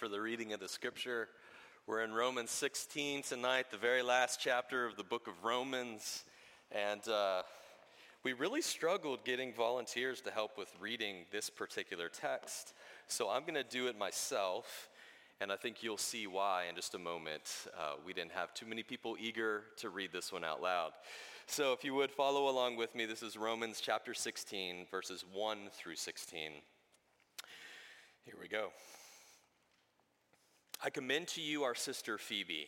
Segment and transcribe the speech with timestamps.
[0.00, 1.28] for the reading of the scripture.
[1.86, 6.24] We're in Romans 16 tonight, the very last chapter of the book of Romans.
[6.72, 7.42] And uh,
[8.24, 12.72] we really struggled getting volunteers to help with reading this particular text.
[13.08, 14.88] So I'm going to do it myself.
[15.38, 17.66] And I think you'll see why in just a moment.
[17.78, 20.92] Uh, we didn't have too many people eager to read this one out loud.
[21.46, 25.58] So if you would follow along with me, this is Romans chapter 16, verses 1
[25.74, 26.52] through 16.
[28.24, 28.70] Here we go.
[30.82, 32.66] I commend to you our sister Phoebe,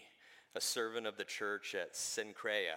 [0.55, 2.77] a servant of the church at Cenchrea,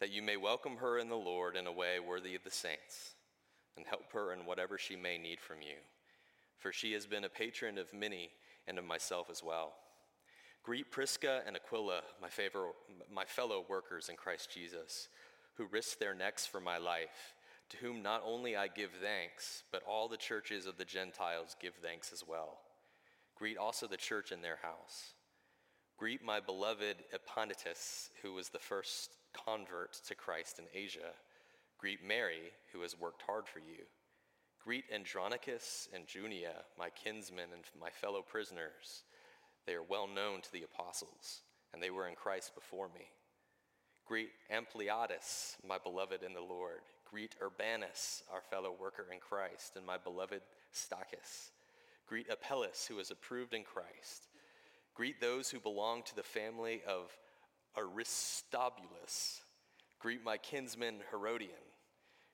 [0.00, 3.14] that you may welcome her in the Lord in a way worthy of the saints,
[3.74, 5.76] and help her in whatever she may need from you.
[6.58, 8.32] For she has been a patron of many
[8.68, 9.72] and of myself as well.
[10.62, 12.72] Greet Prisca and Aquila, my, favor,
[13.10, 15.08] my fellow workers in Christ Jesus,
[15.54, 17.32] who risked their necks for my life,
[17.70, 21.76] to whom not only I give thanks, but all the churches of the Gentiles give
[21.76, 22.58] thanks as well.
[23.40, 25.14] Greet also the church in their house.
[25.96, 31.14] Greet my beloved Epaphras, who was the first convert to Christ in Asia.
[31.78, 33.86] Greet Mary, who has worked hard for you.
[34.62, 39.04] Greet Andronicus and Junia, my kinsmen and my fellow prisoners.
[39.66, 41.40] They are well known to the apostles,
[41.72, 43.06] and they were in Christ before me.
[44.06, 46.80] Greet Ampliatus, my beloved in the Lord.
[47.10, 50.42] Greet Urbanus, our fellow worker in Christ, and my beloved
[50.74, 51.52] Stachys.
[52.10, 54.26] Greet Apelles, who is approved in Christ.
[54.96, 57.16] Greet those who belong to the family of
[57.78, 59.42] Aristobulus.
[60.00, 61.50] Greet my kinsman Herodion.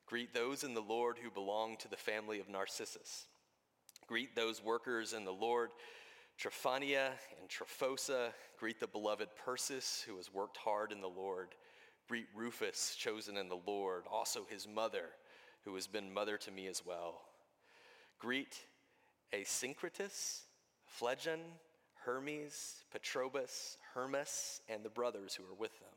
[0.07, 3.27] Greet those in the Lord who belong to the family of Narcissus.
[4.07, 5.73] Greet those workers in the Lord,
[6.41, 8.33] Tryphaena and Tryphosa.
[8.59, 11.49] Greet the beloved Persis, who has worked hard in the Lord.
[12.09, 15.11] Greet Rufus, chosen in the Lord, also his mother,
[15.67, 17.21] who has been mother to me as well.
[18.19, 18.65] Greet
[19.33, 20.43] Asyncritus,
[20.87, 21.41] Phlegon,
[22.05, 25.95] Hermes, Patrobas, Hermas, and the brothers who are with them.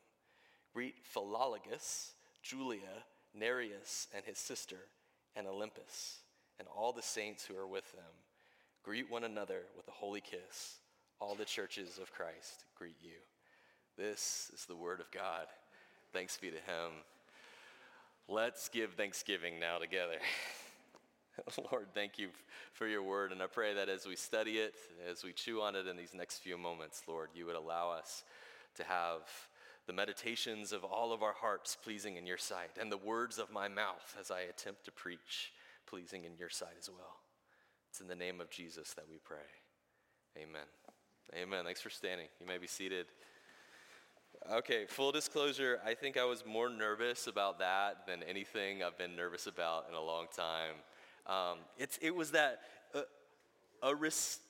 [0.73, 4.87] Greet Philologus, Julia, Nereus and his sister,
[5.35, 6.17] and Olympas,
[6.57, 8.11] and all the saints who are with them.
[8.83, 10.77] Greet one another with a holy kiss.
[11.19, 13.17] All the churches of Christ greet you.
[13.97, 15.47] This is the word of God.
[16.13, 16.91] Thanks be to him.
[18.27, 20.17] Let's give thanksgiving now together.
[21.71, 22.29] Lord, thank you
[22.73, 23.31] for your word.
[23.31, 24.75] And I pray that as we study it,
[25.09, 28.23] as we chew on it in these next few moments, Lord, you would allow us
[28.75, 29.21] to have
[29.87, 33.51] the meditations of all of our hearts pleasing in your sight, and the words of
[33.51, 35.51] my mouth as I attempt to preach
[35.87, 37.17] pleasing in your sight as well.
[37.89, 39.37] It's in the name of Jesus that we pray.
[40.37, 40.67] Amen.
[41.35, 41.65] Amen.
[41.65, 42.27] Thanks for standing.
[42.39, 43.07] You may be seated.
[44.51, 49.15] Okay, full disclosure, I think I was more nervous about that than anything I've been
[49.15, 50.75] nervous about in a long time.
[51.25, 52.59] Um, it's, it was that
[52.93, 53.01] uh,
[53.83, 54.41] Arist,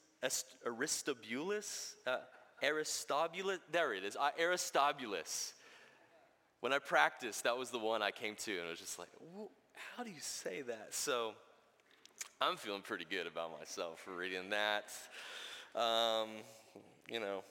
[0.65, 1.95] Aristobulus.
[2.05, 2.17] Uh,
[2.63, 5.53] Aristobulus, there it is, uh, Aristobulus.
[6.61, 9.07] When I practiced, that was the one I came to, and I was just like,
[9.95, 10.89] how do you say that?
[10.91, 11.33] So
[12.41, 14.91] I'm feeling pretty good about myself for reading that.
[15.73, 16.29] Um,
[17.09, 17.43] you know,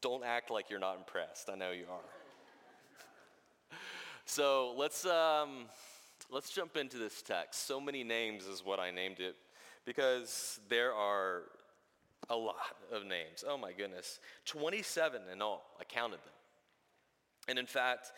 [0.00, 1.48] don't act like you're not impressed.
[1.48, 3.78] I know you are.
[4.24, 5.66] So let's um,
[6.32, 7.66] let's jump into this text.
[7.66, 9.36] So many names is what I named it
[9.84, 11.42] because there are
[12.30, 13.44] a lot of names.
[13.46, 14.18] Oh my goodness.
[14.46, 15.62] 27 in all.
[15.78, 16.32] I counted them.
[17.48, 18.12] And in fact,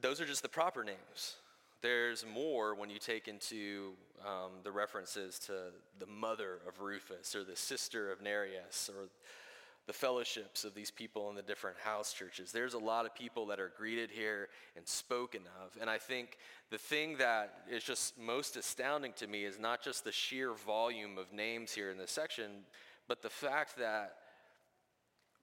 [0.00, 1.36] those are just the proper names.
[1.80, 3.92] There's more when you take into
[4.24, 5.52] um, the references to
[6.00, 9.08] the mother of Rufus or the sister of Nereus or
[9.86, 12.52] the fellowships of these people in the different house churches.
[12.52, 15.76] There's a lot of people that are greeted here and spoken of.
[15.80, 16.38] And I think
[16.70, 21.18] the thing that is just most astounding to me is not just the sheer volume
[21.18, 22.64] of names here in this section,
[23.08, 24.14] but the fact that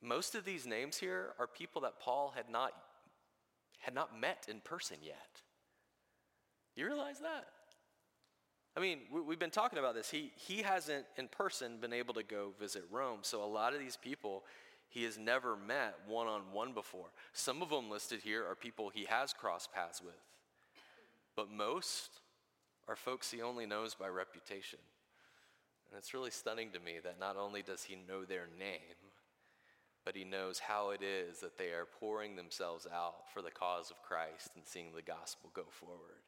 [0.01, 2.71] most of these names here are people that Paul had not,
[3.79, 5.41] had not met in person yet.
[6.75, 7.47] You realize that?
[8.77, 10.09] I mean, we've been talking about this.
[10.09, 13.19] He, he hasn't in person been able to go visit Rome.
[13.23, 14.43] So a lot of these people
[14.89, 17.11] he has never met one on one before.
[17.33, 20.15] Some of them listed here are people he has crossed paths with.
[21.35, 22.21] But most
[22.87, 24.79] are folks he only knows by reputation.
[25.89, 28.97] And it's really stunning to me that not only does he know their name,
[30.05, 33.91] but he knows how it is that they are pouring themselves out for the cause
[33.91, 36.23] of Christ and seeing the gospel go forward.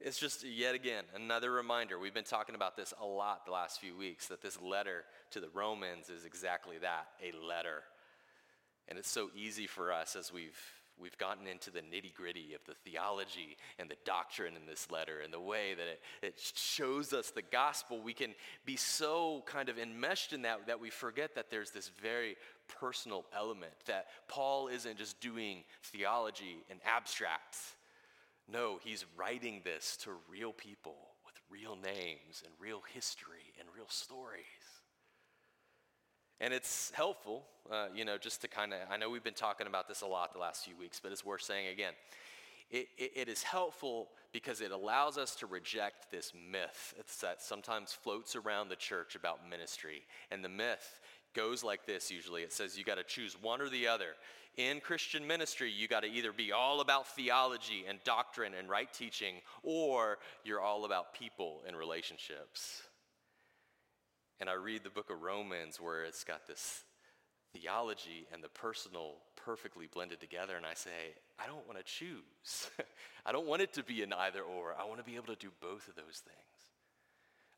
[0.00, 1.98] It's just yet again another reminder.
[1.98, 5.40] We've been talking about this a lot the last few weeks that this letter to
[5.40, 7.82] the Romans is exactly that a letter.
[8.88, 10.58] And it's so easy for us as we've
[11.00, 15.20] We've gotten into the nitty gritty of the theology and the doctrine in this letter
[15.24, 18.02] and the way that it, it shows us the gospel.
[18.02, 18.34] We can
[18.66, 22.36] be so kind of enmeshed in that that we forget that there's this very
[22.68, 27.76] personal element, that Paul isn't just doing theology and abstracts.
[28.52, 33.88] No, he's writing this to real people with real names and real history and real
[33.88, 34.44] stories.
[36.40, 39.66] And it's helpful, uh, you know, just to kind of, I know we've been talking
[39.66, 41.92] about this a lot the last few weeks, but it's worth saying again.
[42.70, 47.92] It, it, it is helpful because it allows us to reject this myth that sometimes
[47.92, 50.02] floats around the church about ministry.
[50.30, 51.00] And the myth
[51.34, 54.14] goes like this usually it says you got to choose one or the other.
[54.56, 58.92] In Christian ministry, you got to either be all about theology and doctrine and right
[58.92, 62.82] teaching, or you're all about people and relationships.
[64.40, 66.82] And I read the book of Romans where it's got this
[67.52, 72.70] theology and the personal perfectly blended together, and I say, I don't want to choose.
[73.26, 74.74] I don't want it to be an either or.
[74.78, 76.60] I want to be able to do both of those things.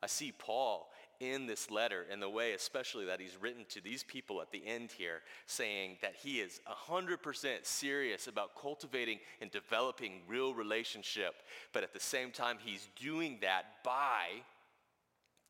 [0.02, 0.90] I see Paul
[1.22, 4.62] in this letter in the way, especially that he's written to these people at the
[4.66, 7.19] end here, saying that he is 100%
[7.62, 11.34] serious about cultivating and developing real relationship,
[11.72, 14.26] but at the same time, he's doing that by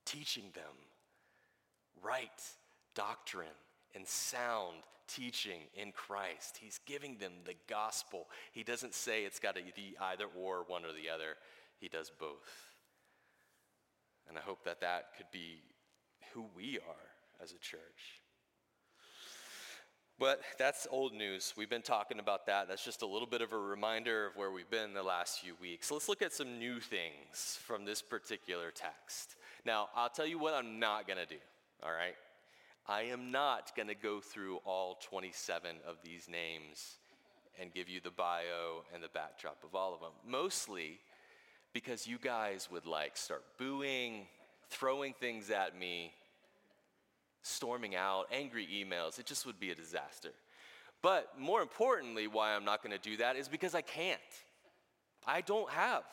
[0.04, 0.74] teaching them
[2.02, 2.28] right
[2.94, 3.46] doctrine
[3.94, 4.76] and sound
[5.08, 6.58] teaching in Christ.
[6.60, 8.26] He's giving them the gospel.
[8.52, 11.36] He doesn't say it's got to be either or, one or the other.
[11.78, 12.71] He does both.
[14.28, 15.62] And I hope that that could be
[16.32, 18.20] who we are as a church.
[20.18, 21.52] But that's old news.
[21.56, 22.68] We've been talking about that.
[22.68, 25.54] That's just a little bit of a reminder of where we've been the last few
[25.60, 25.90] weeks.
[25.90, 29.36] Let's look at some new things from this particular text.
[29.64, 31.40] Now, I'll tell you what I'm not going to do
[31.82, 32.14] all right?
[32.86, 36.96] I am not going to go through all 27 of these names
[37.60, 40.12] and give you the bio and the backdrop of all of them.
[40.26, 41.00] Mostly
[41.72, 44.26] because you guys would like start booing,
[44.68, 46.12] throwing things at me,
[47.42, 49.18] storming out, angry emails.
[49.18, 50.30] It just would be a disaster.
[51.02, 54.20] But more importantly, why I'm not going to do that is because I can't.
[55.26, 56.04] I don't have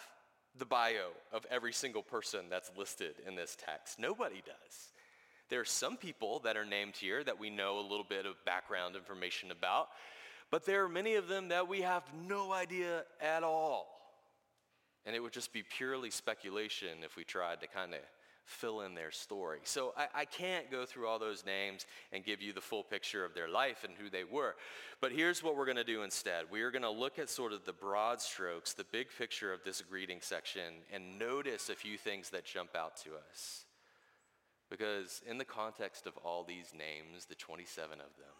[0.57, 3.99] the bio of every single person that's listed in this text.
[3.99, 4.89] Nobody does.
[5.49, 8.43] There are some people that are named here that we know a little bit of
[8.45, 9.89] background information about,
[10.51, 13.98] but there are many of them that we have no idea at all.
[15.05, 17.99] And it would just be purely speculation if we tried to kind of
[18.49, 19.59] fill in their story.
[19.63, 23.23] So I, I, can't go through all those names and give you the full picture
[23.23, 24.55] of their life and who they were.
[25.01, 27.53] But here's what we're going to do instead we are going to look at sort
[27.53, 31.95] of the broad strokes, the big picture of this greeting section, and notice a few
[31.95, 33.65] things that jump out to us.
[34.69, 38.35] Because in the context of all these names, the 27 of them,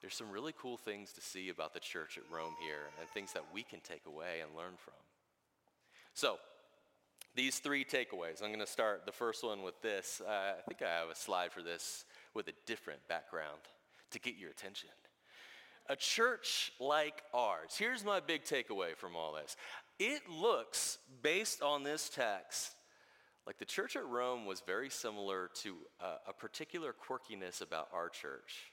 [0.00, 3.32] there's some really cool things to see about the church at Rome here and things
[3.32, 4.94] that we can take away and learn from.
[6.18, 6.38] So,
[7.36, 8.42] these three takeaways.
[8.42, 10.20] I'm going to start the first one with this.
[10.20, 13.60] Uh, I think I have a slide for this with a different background
[14.10, 14.88] to get your attention.
[15.88, 19.56] A church like ours, here's my big takeaway from all this.
[20.00, 22.72] It looks, based on this text,
[23.46, 28.08] like the church at Rome was very similar to a, a particular quirkiness about our
[28.08, 28.72] church,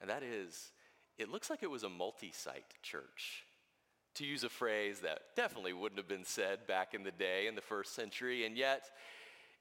[0.00, 0.70] and that is,
[1.18, 3.44] it looks like it was a multi site church.
[4.18, 7.54] To use a phrase that definitely wouldn't have been said back in the day in
[7.54, 8.90] the first century, and yet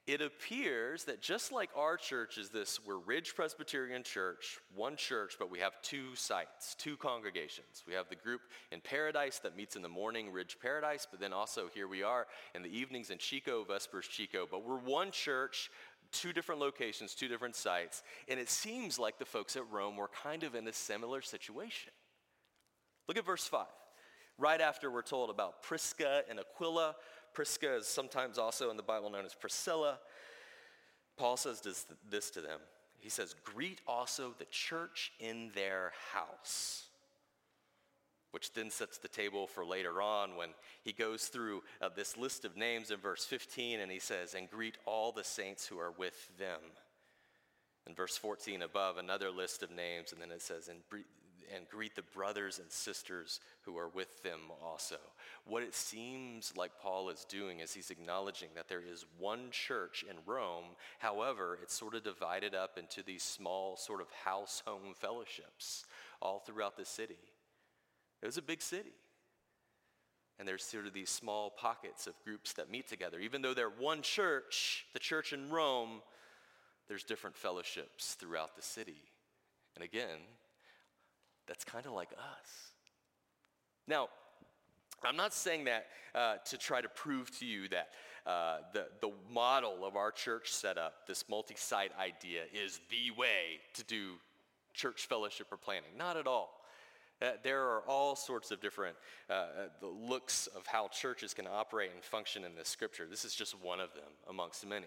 [0.07, 5.36] it appears that just like our church is this, we're Ridge Presbyterian Church, one church,
[5.38, 7.84] but we have two sites, two congregations.
[7.88, 8.41] We have the group
[8.72, 12.25] in Paradise that meets in the morning, Ridge Paradise, but then also here we are
[12.55, 14.48] in the evenings in Chico, Vespers Chico.
[14.50, 15.70] But we're one church,
[16.12, 20.10] two different locations, two different sites, and it seems like the folks at Rome were
[20.24, 21.91] kind of in a similar situation.
[23.08, 23.67] Look at verse 5.
[24.38, 26.96] Right after we're told about Prisca and Aquila,
[27.34, 30.00] Prisca is sometimes also in the Bible known as Priscilla.
[31.17, 32.60] Paul says this, this to them.
[33.00, 36.88] He says, Greet also the church in their house
[38.32, 40.50] which then sets the table for later on when
[40.84, 44.48] he goes through uh, this list of names in verse 15 and he says, And
[44.48, 46.60] greet all the saints who are with them.
[47.88, 50.82] In verse 14 above, another list of names, and then it says, And
[51.54, 54.98] and greet the brothers and sisters who are with them also.
[55.46, 60.06] What it seems like Paul is doing is he's acknowledging that there is one church
[60.10, 60.75] in Rome.
[61.00, 65.86] However, it's sort of divided up into these small, sort of house home fellowships
[66.22, 67.20] all throughout the city.
[68.22, 68.94] It was a big city.
[70.39, 73.20] And there's sort of these small pockets of groups that meet together.
[73.20, 76.01] Even though they're one church, the church in Rome,
[76.88, 79.01] there's different fellowships throughout the city.
[79.75, 80.20] And again,
[81.48, 82.72] that's kind of like us.
[83.88, 84.10] Now,
[85.04, 87.89] I'm not saying that uh, to try to prove to you that
[88.25, 93.60] uh, the, the model of our church setup, this multi site idea, is the way
[93.74, 94.13] to do
[94.74, 95.92] church fellowship or planning.
[95.98, 96.62] Not at all.
[97.22, 98.96] Uh, there are all sorts of different
[99.30, 103.08] uh, uh, looks of how churches can operate and function in this scripture.
[103.10, 104.86] This is just one of them amongst many.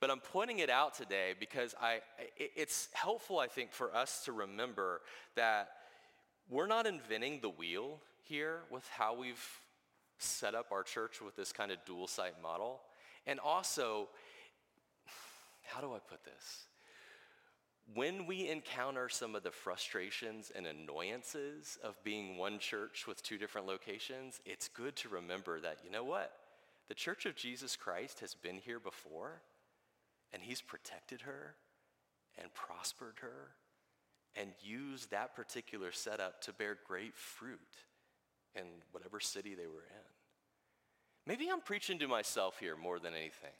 [0.00, 2.00] But I'm pointing it out today because I,
[2.36, 5.00] it's helpful, I think, for us to remember
[5.36, 5.70] that
[6.50, 9.42] we're not inventing the wheel here with how we've
[10.18, 12.80] set up our church with this kind of dual site model.
[13.26, 14.08] And also,
[15.64, 16.66] how do I put this?
[17.94, 23.38] When we encounter some of the frustrations and annoyances of being one church with two
[23.38, 26.32] different locations, it's good to remember that, you know what?
[26.88, 29.40] The church of Jesus Christ has been here before,
[30.32, 31.54] and he's protected her
[32.38, 33.54] and prospered her
[34.34, 37.58] and used that particular setup to bear great fruit
[38.54, 40.06] in whatever city they were in.
[41.26, 43.50] Maybe I'm preaching to myself here more than anything.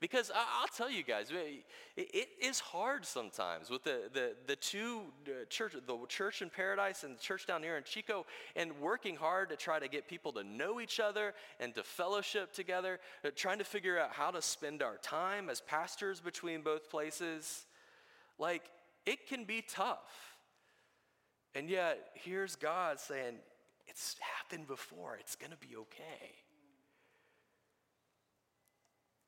[0.00, 1.32] Because I'll tell you guys,
[1.96, 7.02] it is hard sometimes with the, the, the two uh, church, the church in Paradise
[7.02, 8.24] and the church down here in Chico,
[8.54, 12.52] and working hard to try to get people to know each other and to fellowship
[12.52, 16.88] together, uh, trying to figure out how to spend our time as pastors between both
[16.90, 17.66] places.
[18.38, 18.62] Like,
[19.04, 20.36] it can be tough.
[21.56, 23.34] And yet, here's God saying,
[23.88, 25.16] it's happened before.
[25.18, 26.36] It's to be okay.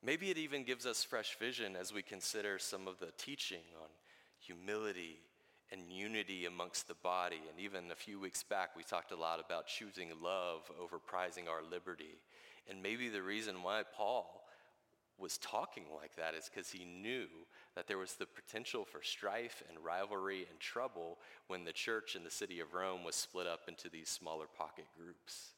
[0.03, 3.89] Maybe it even gives us fresh vision as we consider some of the teaching on
[4.39, 5.19] humility
[5.71, 7.39] and unity amongst the body.
[7.49, 11.47] And even a few weeks back, we talked a lot about choosing love over prizing
[11.47, 12.19] our liberty.
[12.69, 14.43] And maybe the reason why Paul
[15.19, 17.27] was talking like that is because he knew
[17.75, 22.23] that there was the potential for strife and rivalry and trouble when the church in
[22.23, 25.51] the city of Rome was split up into these smaller pocket groups.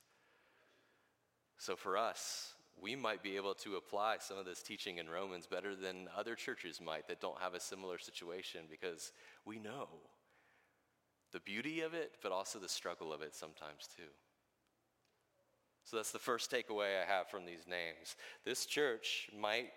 [1.58, 5.48] So for us, we might be able to apply some of this teaching in Romans
[5.48, 9.12] better than other churches might that don't have a similar situation because
[9.46, 9.88] we know
[11.32, 14.04] the beauty of it, but also the struggle of it sometimes too.
[15.86, 18.16] So that's the first takeaway I have from these names.
[18.46, 19.72] This church might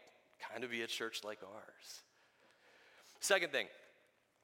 [0.51, 2.03] kind of be a church like ours.
[3.21, 3.67] Second thing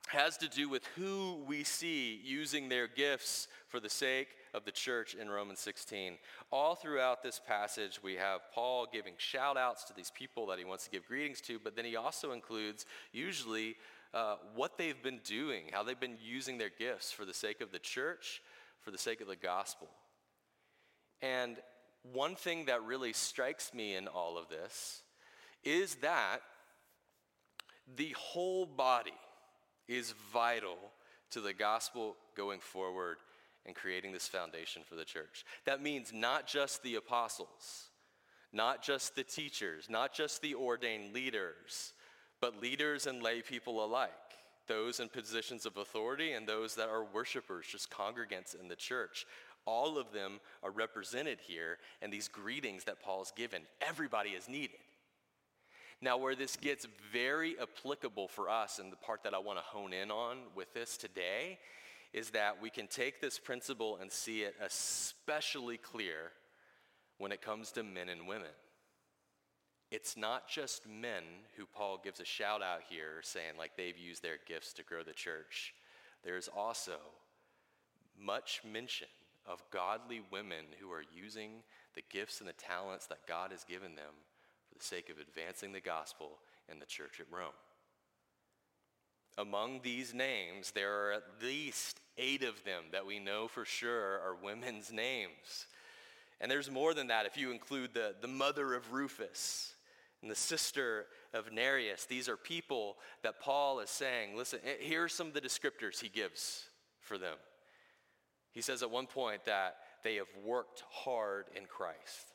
[0.08, 4.70] has to do with who we see using their gifts for the sake of the
[4.70, 6.18] church in Romans 16.
[6.50, 10.64] All throughout this passage, we have Paul giving shout outs to these people that he
[10.64, 13.76] wants to give greetings to, but then he also includes usually
[14.14, 17.72] uh, what they've been doing, how they've been using their gifts for the sake of
[17.72, 18.42] the church,
[18.82, 19.88] for the sake of the gospel.
[21.22, 21.56] And
[22.02, 25.02] one thing that really strikes me in all of this
[25.64, 26.40] is that
[27.96, 29.12] the whole body
[29.88, 30.76] is vital
[31.30, 33.16] to the gospel going forward
[33.66, 35.44] and creating this foundation for the church.
[35.64, 37.88] That means not just the apostles,
[38.52, 41.92] not just the teachers, not just the ordained leaders,
[42.40, 44.10] but leaders and lay people alike,
[44.66, 49.26] those in positions of authority and those that are worshipers, just congregants in the church.
[49.64, 54.80] All of them are represented here, and these greetings that Paul's given, everybody is needed.
[56.00, 59.64] Now, where this gets very applicable for us, and the part that I want to
[59.64, 61.60] hone in on with this today,
[62.12, 66.32] is that we can take this principle and see it especially clear
[67.18, 68.48] when it comes to men and women.
[69.90, 71.22] It's not just men
[71.56, 75.02] who Paul gives a shout out here saying like they've used their gifts to grow
[75.02, 75.74] the church.
[76.24, 76.96] There's also
[78.18, 79.08] much mention
[79.46, 81.62] of godly women who are using
[81.94, 84.14] the gifts and the talents that God has given them
[84.68, 86.38] for the sake of advancing the gospel
[86.70, 87.52] in the church at Rome.
[89.38, 94.20] Among these names, there are at least eight of them that we know for sure
[94.20, 95.66] are women's names.
[96.40, 99.74] And there's more than that if you include the, the mother of Rufus
[100.20, 102.04] and the sister of Nereus.
[102.04, 106.00] These are people that Paul is saying, listen, eh, here are some of the descriptors
[106.00, 106.66] he gives
[107.00, 107.36] for them.
[108.52, 112.32] He says at one point that they have worked hard in Christ.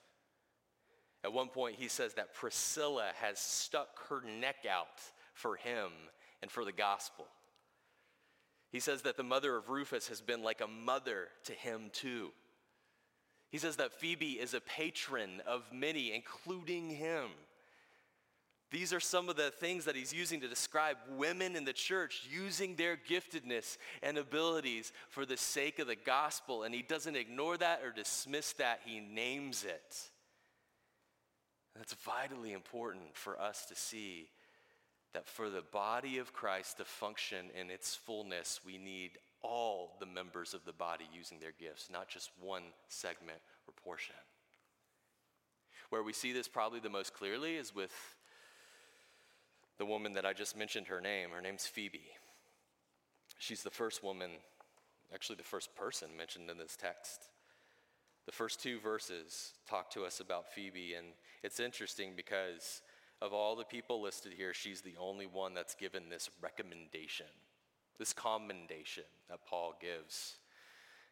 [1.23, 5.01] At one point, he says that Priscilla has stuck her neck out
[5.33, 5.91] for him
[6.41, 7.25] and for the gospel.
[8.71, 12.31] He says that the mother of Rufus has been like a mother to him too.
[13.49, 17.29] He says that Phoebe is a patron of many, including him.
[18.69, 22.27] These are some of the things that he's using to describe women in the church
[22.29, 26.63] using their giftedness and abilities for the sake of the gospel.
[26.63, 30.11] And he doesn't ignore that or dismiss that, he names it.
[31.77, 34.27] That's vitally important for us to see
[35.13, 39.11] that for the body of Christ to function in its fullness, we need
[39.41, 44.15] all the members of the body using their gifts, not just one segment or portion.
[45.89, 47.93] Where we see this probably the most clearly is with
[49.77, 51.29] the woman that I just mentioned her name.
[51.33, 52.09] Her name's Phoebe.
[53.39, 54.31] She's the first woman,
[55.13, 57.29] actually, the first person mentioned in this text.
[58.25, 61.07] The first two verses talk to us about Phoebe, and
[61.43, 62.81] it's interesting because
[63.21, 67.25] of all the people listed here, she's the only one that's given this recommendation,
[67.97, 70.37] this commendation that Paul gives.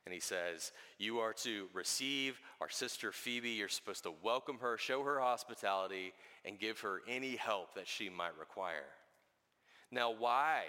[0.06, 3.50] And he says, You are to receive our sister Phoebe.
[3.50, 6.14] You're supposed to welcome her, show her hospitality,
[6.46, 8.86] and give her any help that she might require.
[9.92, 10.66] Now, why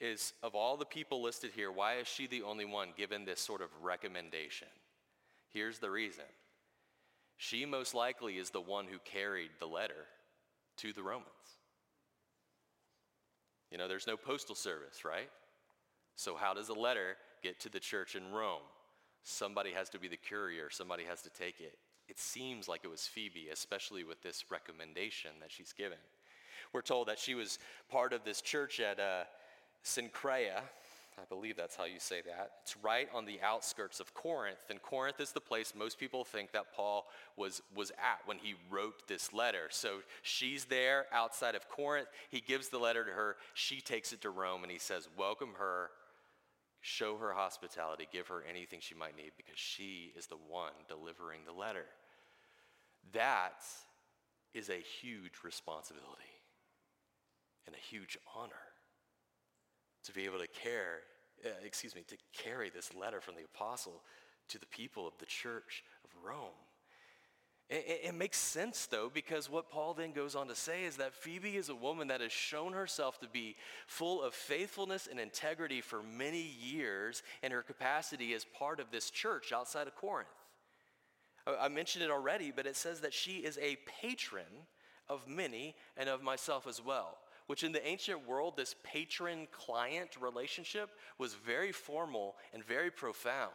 [0.00, 3.40] is, of all the people listed here, why is she the only one given this
[3.40, 4.68] sort of recommendation?
[5.50, 6.24] Here's the reason
[7.36, 10.06] she most likely is the one who carried the letter
[10.82, 11.26] to the Romans.
[13.70, 15.30] You know, there's no postal service, right?
[16.16, 18.62] So, how does a letter get to the church in Rome?
[19.22, 21.78] Somebody has to be the courier, somebody has to take it.
[22.08, 25.98] It seems like it was Phoebe, especially with this recommendation that she's given.
[26.72, 27.58] We're told that she was
[27.88, 29.24] part of this church at uh,
[31.18, 32.52] I believe that's how you say that.
[32.62, 34.70] It's right on the outskirts of Corinth.
[34.70, 38.54] And Corinth is the place most people think that Paul was, was at when he
[38.70, 39.66] wrote this letter.
[39.70, 42.08] So she's there outside of Corinth.
[42.30, 43.36] He gives the letter to her.
[43.52, 45.90] She takes it to Rome and he says, Welcome her,
[46.80, 51.40] show her hospitality, give her anything she might need because she is the one delivering
[51.44, 51.86] the letter.
[53.12, 53.62] That
[54.54, 56.22] is a huge responsibility
[57.66, 58.71] and a huge honor
[60.12, 61.00] to be able to care,
[61.44, 64.02] uh, excuse me, to carry this letter from the apostle
[64.48, 66.50] to the people of the church of Rome.
[67.70, 71.14] It, it, makes sense though, because what Paul then goes on to say is that
[71.14, 75.80] Phoebe is a woman that has shown herself to be full of faithfulness and integrity
[75.80, 80.28] for many years in her capacity as part of this church outside of Corinth.
[81.46, 84.66] I mentioned it already, but it says that she is a patron
[85.08, 87.16] of many and of myself as well
[87.52, 93.52] which in the ancient world, this patron client relationship was very formal and very profound.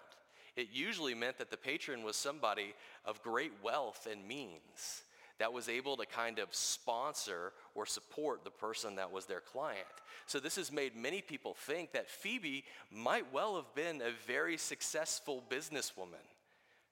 [0.56, 5.02] It usually meant that the patron was somebody of great wealth and means
[5.40, 9.88] that was able to kind of sponsor or support the person that was their client.
[10.28, 14.58] So, this has made many people think that Phoebe might well have been a very
[14.58, 16.22] successful businesswoman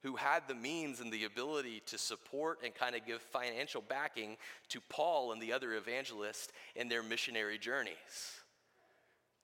[0.02, 4.36] who had the means and the ability to support and kind of give financial backing
[4.68, 7.94] to Paul and the other evangelists in their missionary journeys.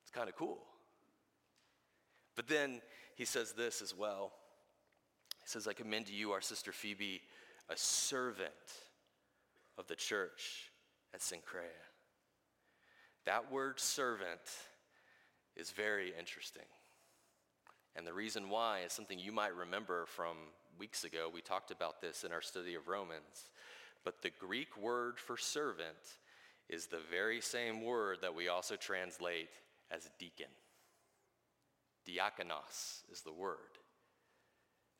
[0.02, 0.58] It's kind of cool.
[2.36, 2.80] But then
[3.16, 4.32] he says this as well.
[5.42, 7.20] He says, I commend to you our sister Phoebe,
[7.68, 8.50] a servant
[9.78, 10.70] of the church
[11.14, 11.68] at Cenchrea.
[13.24, 14.40] That word servant
[15.56, 16.62] is very interesting.
[17.96, 20.36] And the reason why is something you might remember from
[20.78, 21.30] weeks ago.
[21.32, 23.50] We talked about this in our study of Romans.
[24.04, 26.18] But the Greek word for servant
[26.68, 29.50] is the very same word that we also translate
[29.90, 30.46] as deacon.
[32.06, 33.78] Diakonos is the word.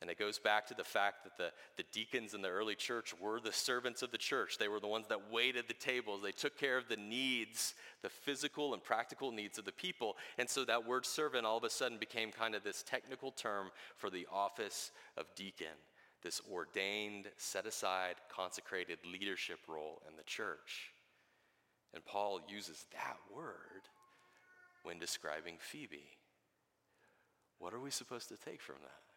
[0.03, 3.13] And it goes back to the fact that the, the deacons in the early church
[3.21, 4.57] were the servants of the church.
[4.57, 6.19] They were the ones that waited the tables.
[6.21, 10.17] They took care of the needs, the physical and practical needs of the people.
[10.37, 13.69] And so that word servant all of a sudden became kind of this technical term
[13.95, 15.79] for the office of deacon,
[16.21, 20.91] this ordained, set aside, consecrated leadership role in the church.
[21.93, 23.87] And Paul uses that word
[24.83, 26.09] when describing Phoebe.
[27.57, 29.12] What are we supposed to take from that?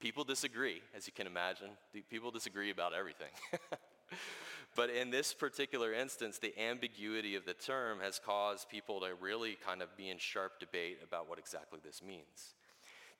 [0.00, 1.68] People disagree, as you can imagine.
[2.08, 3.28] People disagree about everything.
[4.76, 9.58] but in this particular instance, the ambiguity of the term has caused people to really
[9.64, 12.54] kind of be in sharp debate about what exactly this means.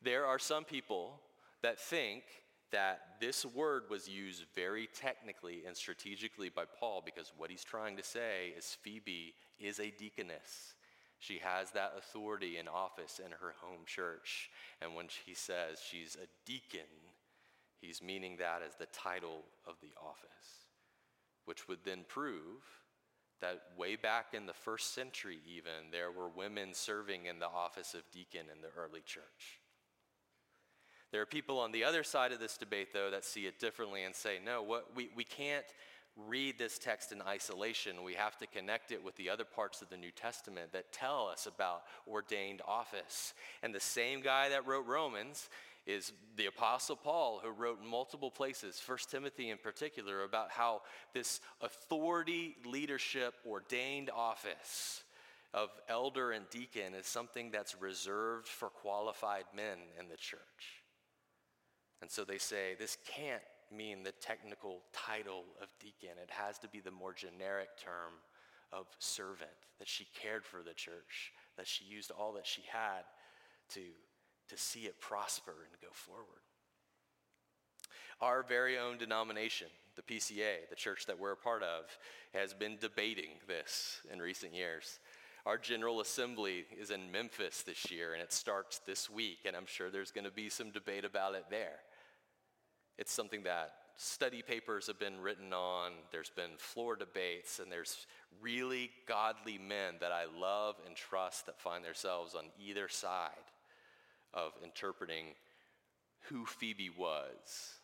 [0.02, 1.20] There are some people
[1.62, 2.22] that think
[2.72, 7.96] that this word was used very technically and strategically by Paul because what he's trying
[7.98, 10.74] to say is Phoebe is a deaconess.
[11.20, 14.50] She has that authority and office in her home church.
[14.80, 16.88] And when he says she's a deacon,
[17.80, 20.66] he's meaning that as the title of the office,
[21.44, 22.62] which would then prove
[23.42, 27.94] that way back in the first century, even, there were women serving in the office
[27.94, 29.60] of deacon in the early church.
[31.12, 34.04] There are people on the other side of this debate, though, that see it differently
[34.04, 35.64] and say, no, what, we, we can't
[36.28, 38.02] read this text in isolation.
[38.02, 41.28] We have to connect it with the other parts of the New Testament that tell
[41.28, 43.34] us about ordained office.
[43.62, 45.48] And the same guy that wrote Romans
[45.86, 50.82] is the Apostle Paul, who wrote multiple places, 1 Timothy in particular, about how
[51.14, 55.02] this authority, leadership, ordained office
[55.52, 60.40] of elder and deacon is something that's reserved for qualified men in the church.
[62.02, 66.68] And so they say this can't mean the technical title of deacon, it has to
[66.68, 68.14] be the more generic term
[68.72, 73.02] of servant, that she cared for the church, that she used all that she had
[73.70, 73.80] to,
[74.48, 76.42] to see it prosper and go forward.
[78.20, 81.84] Our very own denomination, the PCA, the church that we're a part of,
[82.34, 85.00] has been debating this in recent years.
[85.46, 89.66] Our General Assembly is in Memphis this year, and it starts this week, and I'm
[89.66, 91.78] sure there's going to be some debate about it there.
[93.00, 98.06] It's something that study papers have been written on, there's been floor debates, and there's
[98.42, 103.30] really godly men that I love and trust that find themselves on either side
[104.34, 105.28] of interpreting
[106.28, 107.74] who Phoebe was.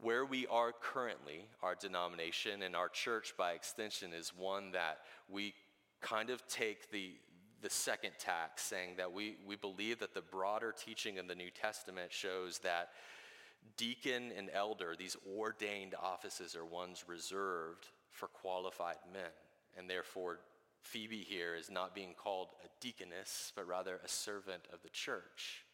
[0.00, 5.52] Where we are currently, our denomination and our church by extension is one that we
[6.00, 7.12] kind of take the,
[7.60, 11.50] the second tack, saying that we, we believe that the broader teaching in the New
[11.50, 12.88] Testament shows that
[13.76, 19.30] deacon and elder, these ordained offices, are ones reserved for qualified men.
[19.76, 20.40] And therefore,
[20.82, 25.64] Phoebe here is not being called a deaconess, but rather a servant of the church.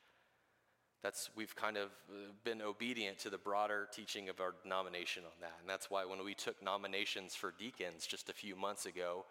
[1.03, 5.33] That's, we've kind of uh, been obedient to the broader teaching of our denomination on
[5.41, 5.57] that.
[5.61, 9.25] And that's why when we took nominations for deacons just a few months ago,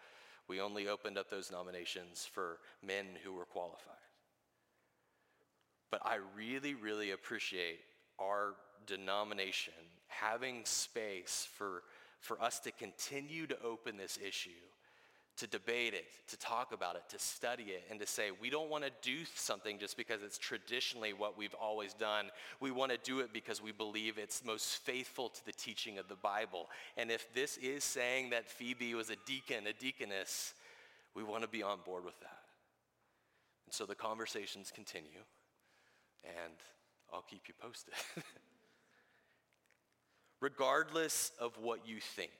[0.47, 3.95] we only opened up those nominations for men who were qualified.
[5.89, 7.79] But I really, really appreciate
[8.21, 8.53] our
[8.85, 9.73] denomination
[10.07, 11.83] having space for,
[12.19, 14.49] for us to continue to open this issue,
[15.37, 18.69] to debate it, to talk about it, to study it, and to say, we don't
[18.69, 22.25] want to do something just because it's traditionally what we've always done.
[22.59, 26.09] We want to do it because we believe it's most faithful to the teaching of
[26.09, 26.67] the Bible.
[26.97, 30.53] And if this is saying that Phoebe was a deacon, a deaconess,
[31.15, 32.39] we want to be on board with that.
[33.65, 35.23] And so the conversations continue,
[36.25, 36.53] and
[37.13, 37.93] I'll keep you posted.
[40.41, 42.31] Regardless of what you think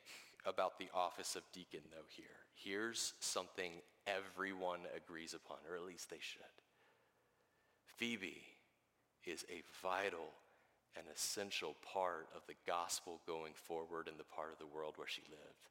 [0.45, 3.71] about the office of deacon, though, here, here's something
[4.07, 6.41] everyone agrees upon, or at least they should.
[7.97, 8.41] Phoebe
[9.25, 10.34] is a vital
[10.97, 15.07] and essential part of the gospel going forward in the part of the world where
[15.07, 15.69] she lived.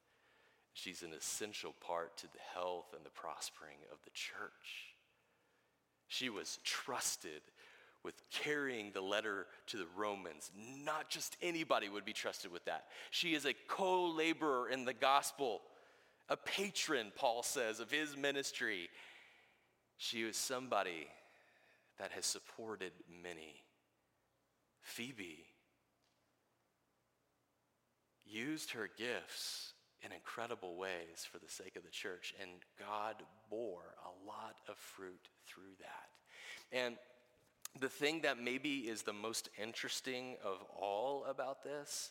[0.72, 4.94] She's an essential part to the health and the prospering of the church.
[6.06, 7.42] She was trusted
[8.04, 10.50] with carrying the letter to the Romans.
[10.84, 12.86] Not just anybody would be trusted with that.
[13.10, 15.60] She is a co laborer in the gospel,
[16.28, 18.88] a patron, Paul says, of his ministry.
[19.96, 21.08] She was somebody
[21.98, 23.62] that has supported many.
[24.80, 25.44] Phoebe
[28.24, 33.16] used her gifts in incredible ways for the sake of the church, and God
[33.50, 36.76] bore a lot of fruit through that.
[36.76, 36.96] And
[37.78, 42.10] the thing that maybe is the most interesting of all about this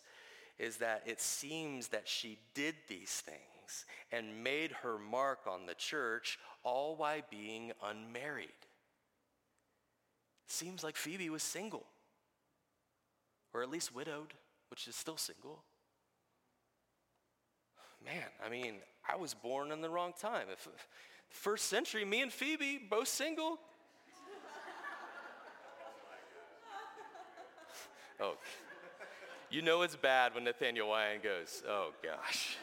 [0.58, 5.76] is that it seems that she did these things and made her mark on the
[5.76, 8.50] church all while being unmarried.
[10.48, 11.86] Seems like Phoebe was single,
[13.54, 14.34] or at least widowed,
[14.70, 15.64] which is still single.
[18.04, 18.76] Man, I mean,
[19.08, 20.48] I was born in the wrong time.
[20.52, 20.68] If
[21.30, 23.60] first century, me and Phoebe both single,
[28.22, 28.34] Oh,
[29.50, 32.58] you know it's bad when Nathaniel Wyan goes, oh gosh.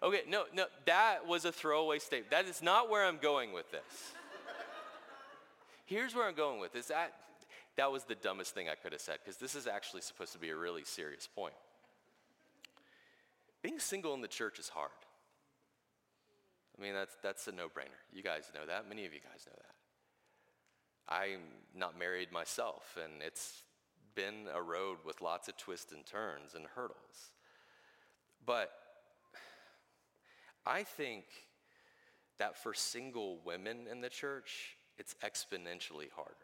[0.00, 2.30] Okay, no, no, that was a throwaway statement.
[2.30, 4.12] That is not where I'm going with this.
[5.86, 6.86] Here's where I'm going with this.
[6.86, 7.14] That,
[7.76, 10.38] that was the dumbest thing I could have said, because this is actually supposed to
[10.38, 11.54] be a really serious point.
[13.62, 14.90] Being single in the church is hard.
[16.78, 17.98] I mean, that's, that's a no brainer.
[18.12, 18.88] You guys know that.
[18.88, 19.74] Many of you guys know that.
[21.08, 21.40] I'm
[21.74, 23.62] not married myself, and it's
[24.14, 27.32] been a road with lots of twists and turns and hurdles.
[28.44, 28.70] But
[30.66, 31.24] I think
[32.38, 36.34] that for single women in the church, it's exponentially harder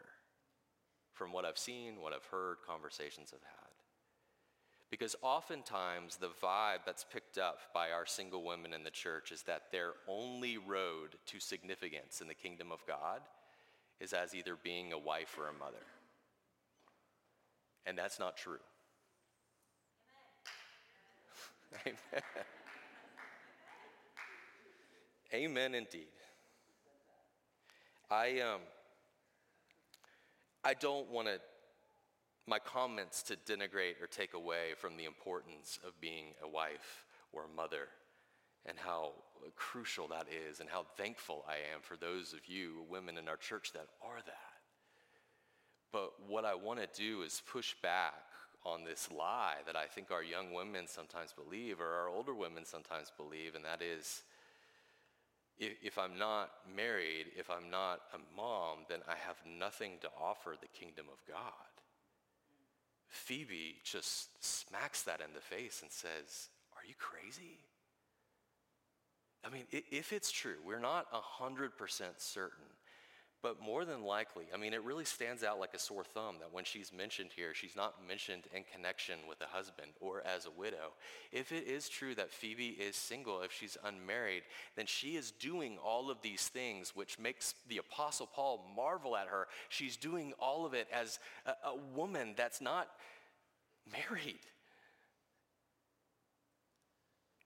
[1.13, 3.65] from what I've seen, what I've heard, conversations I've had.
[4.89, 9.43] Because oftentimes the vibe that's picked up by our single women in the church is
[9.43, 13.21] that their only road to significance in the kingdom of God
[13.99, 15.85] is as either being a wife or a mother.
[17.85, 18.59] And that's not true.
[21.85, 21.97] Amen.
[25.33, 26.07] Amen indeed.
[28.09, 28.61] I um
[30.63, 31.39] I don't want to
[32.47, 37.45] my comments to denigrate or take away from the importance of being a wife or
[37.45, 37.87] a mother
[38.65, 39.11] and how
[39.55, 43.37] crucial that is and how thankful I am for those of you women in our
[43.37, 44.55] church that are that.
[45.91, 48.13] But what I want to do is push back
[48.65, 52.65] on this lie that I think our young women sometimes believe or our older women
[52.65, 54.23] sometimes believe, and that is
[55.57, 60.55] if, I'm not married, if I'm not a mom, then I have nothing to offer
[60.59, 61.43] the kingdom of God.
[63.07, 67.59] Phoebe just smacks that in the face and says, Are you crazy?
[69.43, 71.69] I mean, if it's true, we're not 100%
[72.17, 72.65] certain,
[73.43, 76.51] but more than likely, I mean, it really stands out like a sore thumb that
[76.51, 80.51] when she's mentioned here, she's not mentioned in connection with a husband or as a
[80.51, 80.93] widow.
[81.31, 84.43] If it is true that Phoebe is single, if she's unmarried,
[84.75, 89.27] then she is doing all of these things, which makes the Apostle Paul marvel at
[89.27, 89.47] her.
[89.69, 92.87] She's doing all of it as a, a woman that's not
[93.91, 94.39] married.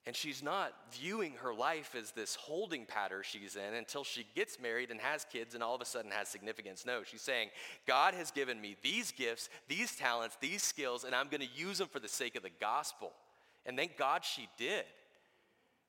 [0.05, 4.59] And she's not viewing her life as this holding pattern she's in until she gets
[4.59, 6.85] married and has kids and all of a sudden has significance.
[6.85, 7.49] No, she's saying,
[7.85, 11.77] God has given me these gifts, these talents, these skills, and I'm going to use
[11.77, 13.11] them for the sake of the gospel.
[13.65, 14.85] And thank God she did.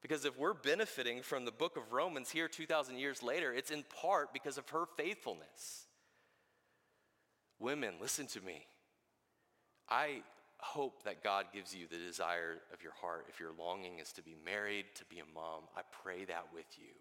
[0.02, 3.84] Because if we're benefiting from the book of Romans here 2,000 years later, it's in
[4.00, 5.86] part because of her faithfulness.
[7.58, 8.66] Women, listen to me.
[9.88, 10.22] I
[10.62, 13.26] hope that God gives you the desire of your heart.
[13.28, 16.66] If your longing is to be married, to be a mom, I pray that with
[16.76, 16.94] you.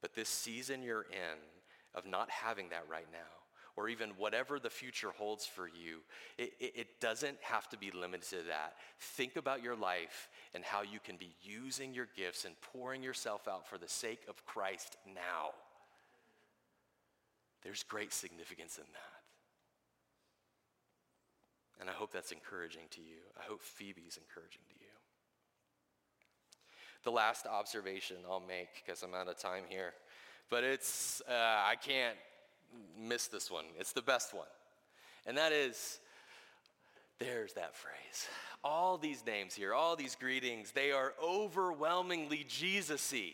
[0.00, 1.38] But this season you're in
[1.94, 3.18] of not having that right now,
[3.76, 5.98] or even whatever the future holds for you,
[6.38, 8.74] it, it, it, doesn't have to be limited to that.
[8.98, 13.48] Think about your life and how you can be using your gifts and pouring yourself
[13.48, 15.50] out for the sake of Christ now.
[17.62, 19.19] There's great significance in that.
[21.80, 23.16] And I hope that's encouraging to you.
[23.38, 24.90] I hope Phoebe's encouraging to you.
[27.04, 29.94] The last observation I'll make, because I'm out of time here,
[30.50, 32.16] but it's, uh, I can't
[32.98, 33.64] miss this one.
[33.78, 34.46] It's the best one.
[35.26, 36.00] And that is,
[37.18, 38.28] there's that phrase.
[38.62, 43.32] All these names here, all these greetings, they are overwhelmingly Jesus y.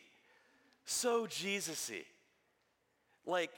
[0.85, 2.03] So Jesus y.
[3.27, 3.51] Like,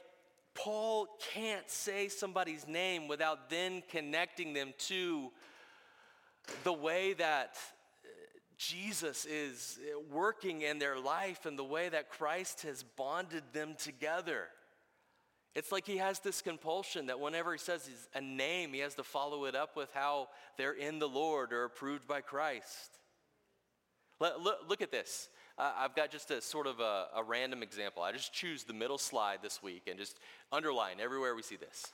[0.63, 5.31] Paul can't say somebody's name without then connecting them to
[6.63, 7.57] the way that
[8.03, 8.09] uh,
[8.57, 13.75] Jesus is uh, working in their life and the way that Christ has bonded them
[13.77, 14.47] together.
[15.55, 19.03] It's like he has this compulsion that whenever he says a name, he has to
[19.03, 22.99] follow it up with how they're in the Lord or approved by Christ.
[24.19, 25.29] Look, look at this.
[25.59, 28.01] Uh, I've got just a sort of a, a random example.
[28.01, 30.17] I just choose the middle slide this week and just
[30.53, 31.91] underline everywhere we see this.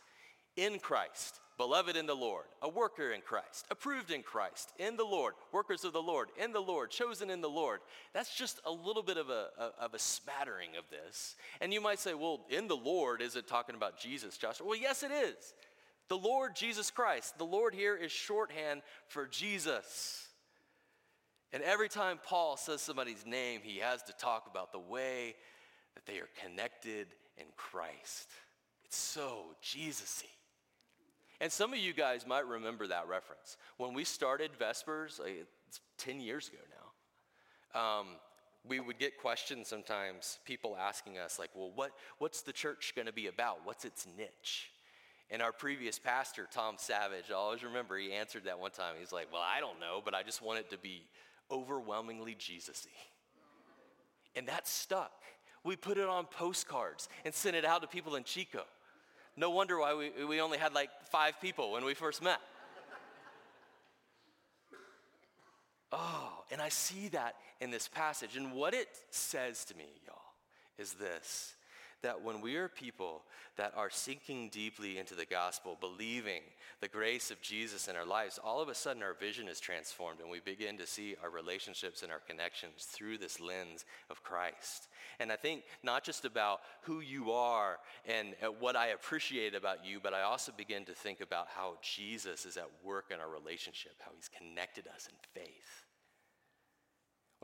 [0.56, 5.04] In Christ, beloved in the Lord, a worker in Christ, approved in Christ, in the
[5.04, 7.80] Lord, workers of the Lord, in the Lord, chosen in the Lord.
[8.13, 9.47] That's just a little bit of a,
[9.80, 11.36] of a smattering of this.
[11.60, 14.67] And you might say, well, in the Lord, is it talking about Jesus, Joshua?
[14.67, 15.56] Well, yes, it is.
[16.08, 17.39] The Lord Jesus Christ.
[17.39, 20.25] The Lord here is shorthand for Jesus.
[21.56, 25.36] And every time Paul says somebody's name, he has to talk about the way
[25.94, 28.30] that they are connected in Christ.
[28.84, 30.30] It's so Jesus y.
[31.39, 33.56] And some of you guys might remember that reference.
[33.78, 36.58] When we started Vespers, like, it's 10 years ago
[37.74, 38.08] now, um,
[38.68, 43.06] we would get questions sometimes, people asking us, like, well, what, what's the church going
[43.06, 43.60] to be about?
[43.63, 44.72] What's its niche?
[45.32, 48.96] And our previous pastor, Tom Savage, I always remember he answered that one time.
[49.00, 51.04] He's like, well, I don't know, but I just want it to be
[51.52, 53.02] overwhelmingly Jesus y.
[54.36, 55.12] And that stuck.
[55.64, 58.64] We put it on postcards and sent it out to people in Chico.
[59.38, 62.40] No wonder why we, we only had like five people when we first met.
[65.92, 68.36] Oh, and I see that in this passage.
[68.36, 70.18] And what it says to me, y'all,
[70.78, 71.56] is this
[72.02, 73.24] that when we are people
[73.58, 76.42] that are sinking deeply into the gospel, believing
[76.82, 80.20] the grace of Jesus in our lives, all of a sudden our vision is transformed
[80.20, 84.88] and we begin to see our relationships and our connections through this lens of Christ.
[85.20, 89.86] And I think not just about who you are and uh, what I appreciate about
[89.86, 93.30] you, but I also begin to think about how Jesus is at work in our
[93.30, 95.85] relationship, how he's connected us in faith.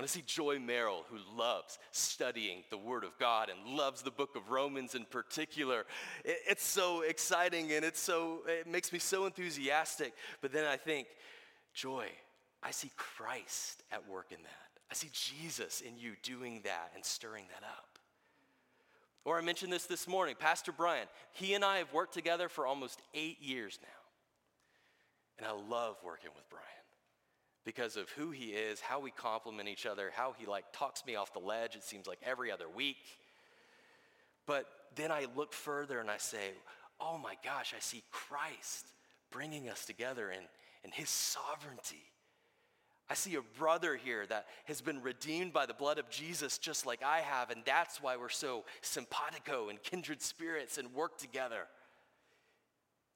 [0.04, 4.36] I see Joy Merrill, who loves studying the Word of God and loves the book
[4.36, 5.86] of Romans in particular,
[6.24, 10.14] it, it's so exciting and it's so, it makes me so enthusiastic.
[10.42, 11.08] But then I think,
[11.74, 12.08] Joy,
[12.64, 14.82] I see Christ at work in that.
[14.90, 18.00] I see Jesus in you doing that and stirring that up.
[19.24, 22.66] Or I mentioned this this morning, Pastor Brian, he and I have worked together for
[22.66, 23.88] almost eight years now.
[25.38, 26.66] And I love working with Brian
[27.66, 31.16] because of who he is, how we complement each other, how he like talks me
[31.16, 32.98] off the ledge, it seems like every other week.
[34.48, 36.52] But then I look further and I say,
[37.00, 38.88] oh my gosh, I see Christ
[39.32, 40.42] bringing us together in,
[40.84, 42.04] in his sovereignty.
[43.10, 46.86] I see a brother here that has been redeemed by the blood of Jesus just
[46.86, 51.68] like I have, and that's why we're so simpatico and kindred spirits and work together.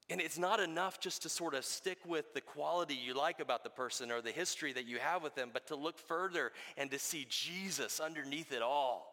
[0.08, 3.64] And it's not enough just to sort of stick with the quality you like about
[3.64, 6.90] the person or the history that you have with them, but to look further and
[6.92, 9.12] to see Jesus underneath it all.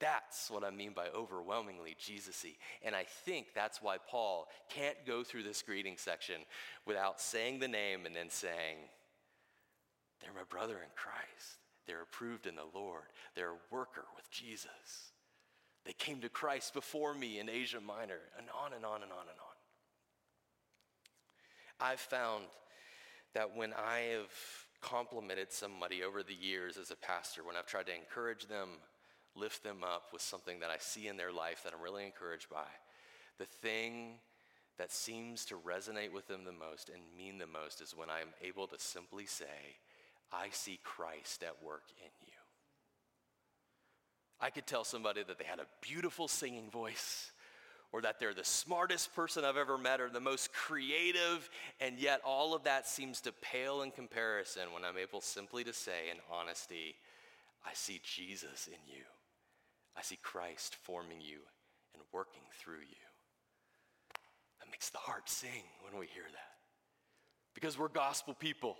[0.00, 2.54] That's what I mean by overwhelmingly Jesus-y.
[2.82, 6.40] And I think that's why Paul can't go through this greeting section
[6.84, 8.78] without saying the name and then saying,
[10.20, 11.58] they're my brother in Christ.
[11.86, 13.02] They're approved in the Lord.
[13.36, 15.12] They're a worker with Jesus.
[15.84, 19.26] They came to Christ before me in Asia Minor, and on and on and on
[19.28, 19.51] and on.
[21.82, 22.44] I've found
[23.34, 24.30] that when I have
[24.80, 28.68] complimented somebody over the years as a pastor, when I've tried to encourage them,
[29.34, 32.48] lift them up with something that I see in their life that I'm really encouraged
[32.48, 32.68] by,
[33.38, 34.18] the thing
[34.78, 38.28] that seems to resonate with them the most and mean the most is when I'm
[38.42, 39.76] able to simply say,
[40.32, 42.32] I see Christ at work in you.
[44.40, 47.32] I could tell somebody that they had a beautiful singing voice
[47.92, 52.22] or that they're the smartest person I've ever met or the most creative, and yet
[52.24, 56.16] all of that seems to pale in comparison when I'm able simply to say in
[56.30, 56.96] honesty,
[57.66, 59.02] I see Jesus in you.
[59.96, 61.40] I see Christ forming you
[61.94, 63.02] and working through you.
[64.60, 66.52] That makes the heart sing when we hear that.
[67.54, 68.76] Because we're gospel people.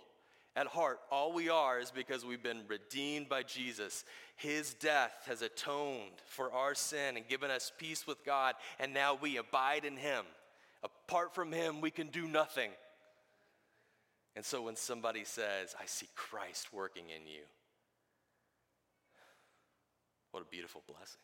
[0.55, 4.05] At heart, all we are is because we've been redeemed by Jesus.
[4.35, 9.17] His death has atoned for our sin and given us peace with God, and now
[9.19, 10.25] we abide in Him.
[10.83, 12.69] Apart from Him, we can do nothing.
[14.35, 17.43] And so when somebody says, I see Christ working in you,
[20.31, 21.21] what a beautiful blessing.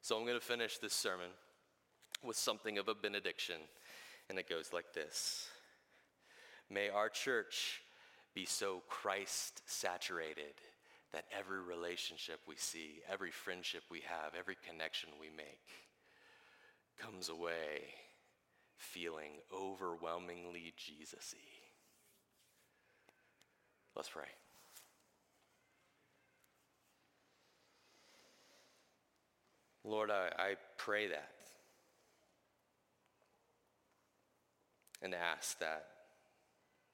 [0.00, 1.28] So I'm going to finish this sermon
[2.22, 3.56] with something of a benediction,
[4.30, 5.48] and it goes like this.
[6.70, 7.82] May our church
[8.34, 10.54] be so Christ saturated
[11.12, 15.60] that every relationship we see, every friendship we have, every connection we make
[16.98, 17.84] comes away
[18.76, 21.40] feeling overwhelmingly Jesus y.
[23.94, 24.24] Let's pray.
[29.84, 31.30] Lord, I, I pray that
[35.00, 35.86] and ask that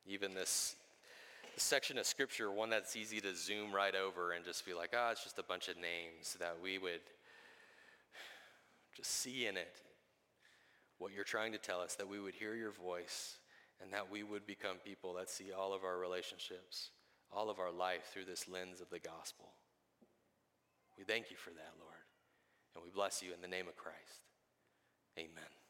[0.06, 0.76] even this,
[1.56, 5.08] section of scripture, one that's easy to zoom right over and just be like, ah,
[5.08, 7.00] oh, it's just a bunch of names, that we would
[8.96, 9.76] just see in it
[10.98, 13.38] what you're trying to tell us, that we would hear your voice,
[13.82, 16.90] and that we would become people that see all of our relationships,
[17.32, 19.50] all of our life through this lens of the gospel.
[20.96, 21.92] We thank you for that, Lord.
[22.74, 24.22] And we bless you in the name of Christ.
[25.18, 25.61] Amen.